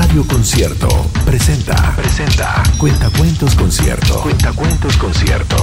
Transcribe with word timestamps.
Radio 0.00 0.24
Concierto 0.28 0.86
presenta. 1.26 1.96
Presenta. 1.96 2.62
Cuentacuentos 2.78 3.56
Concierto. 3.56 4.20
Cuentacuentos 4.22 4.96
Concierto. 4.96 5.56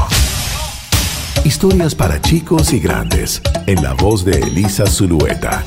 Historias 1.45 1.95
para 1.95 2.21
chicos 2.21 2.73
y 2.73 2.79
grandes. 2.79 3.41
En 3.65 3.81
la 3.81 3.93
voz 3.93 4.25
de 4.25 4.33
Elisa 4.39 4.87
Zulueta. 4.87 5.63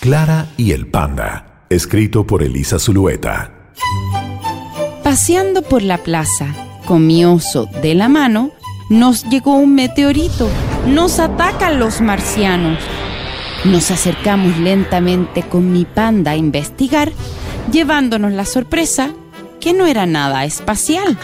Clara 0.00 0.46
y 0.58 0.72
el 0.72 0.88
Panda. 0.88 1.64
Escrito 1.70 2.26
por 2.26 2.42
Elisa 2.42 2.78
Zulueta. 2.78 3.50
Paseando 5.02 5.62
por 5.62 5.80
la 5.80 5.96
plaza, 5.96 6.54
con 6.84 7.06
mi 7.06 7.24
oso 7.24 7.66
de 7.80 7.94
la 7.94 8.10
mano, 8.10 8.50
nos 8.90 9.24
llegó 9.24 9.54
un 9.54 9.74
meteorito. 9.74 10.50
Nos 10.86 11.18
atacan 11.18 11.78
los 11.78 12.02
marcianos. 12.02 12.78
Nos 13.64 13.90
acercamos 13.90 14.58
lentamente 14.58 15.42
con 15.42 15.72
mi 15.72 15.86
panda 15.86 16.32
a 16.32 16.36
investigar, 16.36 17.10
llevándonos 17.70 18.32
la 18.32 18.44
sorpresa 18.44 19.10
que 19.60 19.72
no 19.72 19.86
era 19.86 20.06
nada 20.06 20.44
espacial. 20.44 21.18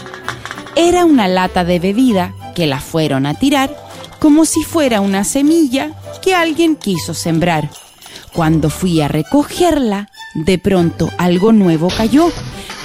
Era 0.75 1.05
una 1.05 1.27
lata 1.27 1.63
de 1.63 1.79
bebida 1.79 2.33
que 2.55 2.67
la 2.67 2.79
fueron 2.79 3.25
a 3.25 3.33
tirar 3.33 3.75
como 4.19 4.45
si 4.45 4.63
fuera 4.63 5.01
una 5.01 5.23
semilla 5.23 5.91
que 6.21 6.35
alguien 6.35 6.75
quiso 6.75 7.13
sembrar. 7.13 7.69
Cuando 8.33 8.69
fui 8.69 9.01
a 9.01 9.07
recogerla, 9.07 10.09
de 10.35 10.57
pronto 10.57 11.09
algo 11.17 11.51
nuevo 11.51 11.89
cayó. 11.89 12.31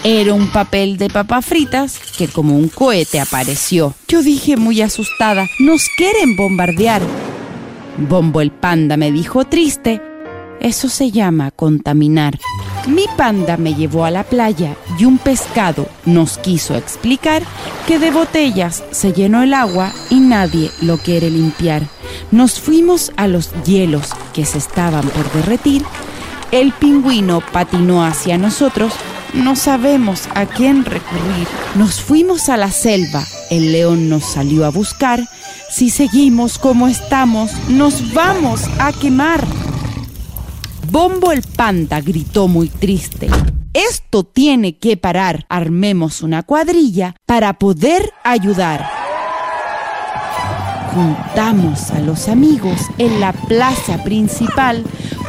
Era 0.02 0.34
un 0.34 0.48
papel 0.48 0.98
de 0.98 1.10
papas 1.10 1.44
fritas 1.44 1.98
que 2.16 2.28
como 2.28 2.56
un 2.56 2.68
cohete 2.68 3.20
apareció. 3.20 3.94
Yo 4.08 4.22
dije 4.22 4.56
muy 4.56 4.80
asustada, 4.80 5.46
nos 5.58 5.88
quieren 5.96 6.36
bombardear. 6.36 7.02
Bombo 7.98 8.40
el 8.40 8.50
panda 8.50 8.96
me 8.96 9.10
dijo 9.10 9.44
triste, 9.44 10.00
eso 10.60 10.88
se 10.88 11.10
llama 11.10 11.50
contaminar. 11.50 12.38
Mi 12.86 13.06
panda 13.16 13.56
me 13.56 13.74
llevó 13.74 14.04
a 14.04 14.12
la 14.12 14.22
playa 14.22 14.76
y 14.98 15.04
un 15.04 15.18
pescado 15.18 15.88
nos 16.04 16.38
quiso 16.38 16.76
explicar 16.76 17.42
que 17.86 17.98
de 17.98 18.12
botellas 18.12 18.84
se 18.92 19.12
llenó 19.12 19.42
el 19.42 19.54
agua 19.54 19.92
y 20.08 20.20
nadie 20.20 20.70
lo 20.82 20.98
quiere 20.98 21.28
limpiar. 21.28 21.82
Nos 22.30 22.60
fuimos 22.60 23.12
a 23.16 23.26
los 23.26 23.50
hielos 23.64 24.10
que 24.32 24.44
se 24.44 24.58
estaban 24.58 25.06
por 25.08 25.32
derretir. 25.32 25.84
El 26.52 26.72
pingüino 26.72 27.42
patinó 27.52 28.04
hacia 28.04 28.38
nosotros. 28.38 28.92
No 29.34 29.56
sabemos 29.56 30.28
a 30.34 30.46
quién 30.46 30.84
recurrir. 30.84 31.48
Nos 31.74 32.00
fuimos 32.00 32.48
a 32.48 32.56
la 32.56 32.70
selva. 32.70 33.24
El 33.50 33.72
león 33.72 34.08
nos 34.08 34.24
salió 34.24 34.64
a 34.64 34.70
buscar. 34.70 35.28
Si 35.70 35.90
seguimos 35.90 36.58
como 36.58 36.86
estamos, 36.86 37.50
nos 37.68 38.14
vamos 38.14 38.62
a 38.78 38.92
quemar. 38.92 39.44
Bombo 40.90 41.32
el 41.32 41.42
panda 41.42 42.00
gritó 42.00 42.46
muy 42.48 42.68
triste. 42.68 43.28
Esto 43.72 44.24
tiene 44.24 44.78
que 44.78 44.96
parar. 44.96 45.44
Armemos 45.48 46.22
una 46.22 46.42
cuadrilla 46.44 47.16
para 47.26 47.58
poder 47.58 48.12
ayudar. 48.22 48.88
Juntamos 50.94 51.90
a 51.90 51.98
los 52.00 52.28
amigos 52.28 52.80
en 52.98 53.20
la 53.20 53.32
plaza 53.32 54.02
principal, 54.04 54.84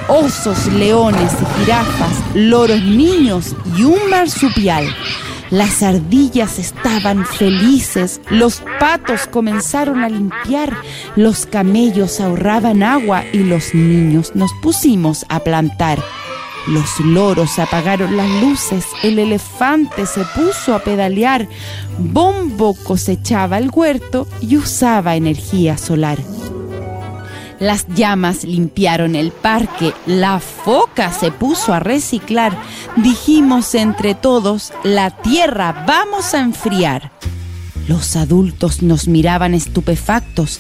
osos, 0.08 0.67
leones 0.67 1.31
jirafas, 1.58 2.35
loros 2.35 2.81
niños 2.83 3.55
y 3.78 3.83
un 3.83 4.09
marsupial. 4.09 4.85
Las 5.50 5.81
ardillas 5.81 6.59
estaban 6.59 7.26
felices, 7.26 8.20
los 8.30 8.62
patos 8.80 9.28
comenzaron 9.28 10.03
a 10.03 10.09
limpiar, 10.09 10.76
los 11.16 11.45
camellos 11.45 12.20
ahorraban 12.20 12.84
agua 12.84 13.23
y 13.31 13.40
los 13.40 13.73
niños 13.73 14.31
nos 14.36 14.52
pusimos 14.62 15.25
a 15.30 15.40
plantar. 15.40 16.03
Los 16.68 17.00
loros 17.00 17.59
apagaron 17.59 18.18
las 18.18 18.30
luces, 18.42 18.86
el 19.03 19.20
elefante 19.20 20.06
se 20.06 20.25
puso 20.36 20.75
a 20.75 20.80
pedalear, 20.80 21.48
Bombo 21.98 22.73
cosechaba 22.84 23.58
el 23.58 23.70
huerto 23.73 24.28
y 24.42 24.58
usaba 24.58 25.16
energía 25.16 25.78
solar. 25.78 26.18
Las 27.59 27.88
llamas 27.88 28.44
limpiaron 28.44 29.16
el 29.16 29.31
parque, 29.31 29.94
la 30.06 30.40
foca 30.40 31.12
se 31.12 31.31
puso 31.31 31.73
a 31.73 31.79
reciclar. 31.79 32.56
Dijimos 32.97 33.73
entre 33.73 34.13
todos, 34.13 34.72
la 34.84 35.09
tierra 35.09 35.85
vamos 35.88 36.35
a 36.35 36.41
enfriar. 36.41 37.12
Los 37.88 38.16
adultos 38.16 38.84
nos 38.84 39.07
miraban 39.07 39.56
estupefactos, 39.56 40.59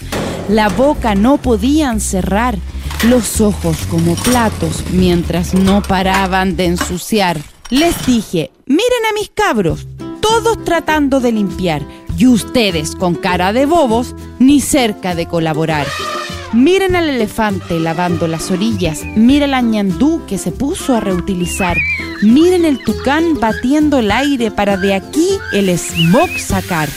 la 0.49 0.69
boca 0.69 1.13
no 1.13 1.37
podían 1.37 1.99
cerrar, 1.99 2.57
los 3.03 3.41
ojos 3.41 3.77
como 3.91 4.15
platos 4.15 4.83
mientras 4.91 5.53
no 5.53 5.83
paraban 5.83 6.55
de 6.55 6.65
ensuciar. 6.65 7.39
Les 7.69 8.05
dije, 8.07 8.49
miren 8.65 9.05
a 9.09 9.13
mis 9.13 9.29
cabros, 9.29 9.85
todos 10.21 10.63
tratando 10.63 11.19
de 11.19 11.33
limpiar 11.33 11.83
y 12.17 12.25
ustedes 12.27 12.95
con 12.95 13.13
cara 13.13 13.53
de 13.53 13.65
bobos 13.67 14.15
ni 14.39 14.61
cerca 14.61 15.13
de 15.13 15.27
colaborar. 15.27 15.85
Miren 16.53 16.95
al 16.95 17.09
elefante 17.09 17.77
lavando 17.77 18.27
las 18.27 18.51
orillas, 18.51 19.01
miren 19.15 19.53
al 19.53 19.69
ñandú 19.69 20.21
que 20.27 20.37
se 20.37 20.51
puso 20.51 20.95
a 20.95 21.01
reutilizar, 21.01 21.77
miren 22.21 22.63
el 22.63 22.81
tucán 22.81 23.37
batiendo 23.39 23.99
el 23.99 24.11
aire 24.11 24.49
para 24.49 24.77
de 24.77 24.93
aquí 24.93 25.27
el 25.51 25.69
smog 25.77 26.29
sacar. 26.39 26.87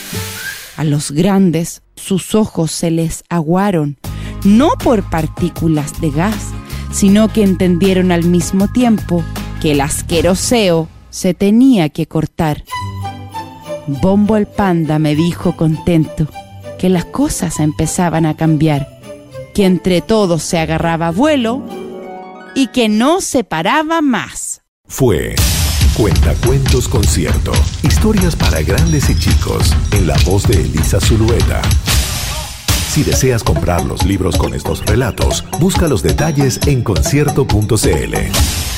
A 0.76 0.84
los 0.84 1.10
grandes 1.10 1.82
sus 1.96 2.36
ojos 2.36 2.70
se 2.70 2.92
les 2.92 3.24
aguaron, 3.28 3.98
no 4.44 4.70
por 4.82 5.02
partículas 5.10 6.00
de 6.00 6.10
gas, 6.10 6.52
sino 6.92 7.28
que 7.28 7.42
entendieron 7.42 8.12
al 8.12 8.24
mismo 8.24 8.68
tiempo 8.68 9.24
que 9.60 9.72
el 9.72 9.80
asqueroseo 9.80 10.88
se 11.10 11.34
tenía 11.34 11.88
que 11.88 12.06
cortar. 12.06 12.62
Bombo 13.88 14.36
el 14.36 14.46
panda 14.46 15.00
me 15.00 15.16
dijo 15.16 15.56
contento 15.56 16.28
que 16.78 16.88
las 16.88 17.04
cosas 17.04 17.58
empezaban 17.58 18.24
a 18.24 18.36
cambiar 18.36 18.99
que 19.60 19.66
entre 19.66 20.00
todos 20.00 20.42
se 20.42 20.58
agarraba 20.58 21.10
vuelo 21.10 21.62
y 22.54 22.68
que 22.68 22.88
no 22.88 23.20
se 23.20 23.44
paraba 23.44 24.00
más. 24.00 24.62
Fue 24.86 25.34
Cuentacuentos 25.98 26.88
Concierto. 26.88 27.52
Historias 27.82 28.36
para 28.36 28.62
grandes 28.62 29.10
y 29.10 29.18
chicos 29.18 29.76
en 29.92 30.06
la 30.06 30.16
voz 30.24 30.44
de 30.48 30.62
Elisa 30.62 30.98
Zulueta. 30.98 31.60
Si 32.88 33.02
deseas 33.02 33.44
comprar 33.44 33.84
los 33.84 34.06
libros 34.06 34.38
con 34.38 34.54
estos 34.54 34.82
relatos, 34.86 35.44
busca 35.60 35.88
los 35.88 36.02
detalles 36.02 36.58
en 36.66 36.82
concierto.cl. 36.82 38.69